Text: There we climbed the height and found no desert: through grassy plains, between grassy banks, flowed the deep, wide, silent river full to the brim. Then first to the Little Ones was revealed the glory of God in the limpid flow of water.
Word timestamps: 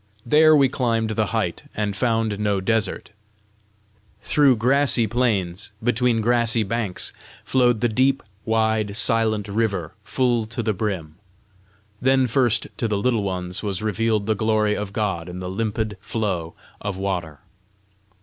There 0.25 0.55
we 0.55 0.67
climbed 0.67 1.11
the 1.11 1.27
height 1.27 1.65
and 1.75 1.95
found 1.95 2.39
no 2.39 2.59
desert: 2.59 3.11
through 4.23 4.55
grassy 4.55 5.05
plains, 5.05 5.71
between 5.83 6.21
grassy 6.21 6.63
banks, 6.63 7.13
flowed 7.45 7.81
the 7.81 7.87
deep, 7.87 8.23
wide, 8.43 8.97
silent 8.97 9.47
river 9.47 9.93
full 10.03 10.47
to 10.47 10.63
the 10.63 10.73
brim. 10.73 11.17
Then 12.01 12.25
first 12.25 12.65
to 12.77 12.87
the 12.87 12.97
Little 12.97 13.21
Ones 13.21 13.61
was 13.61 13.83
revealed 13.83 14.25
the 14.25 14.33
glory 14.33 14.75
of 14.75 14.91
God 14.91 15.29
in 15.29 15.39
the 15.39 15.51
limpid 15.51 15.97
flow 16.01 16.55
of 16.81 16.97
water. 16.97 17.41